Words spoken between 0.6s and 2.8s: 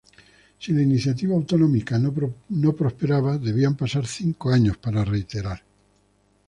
la iniciativa autonómica no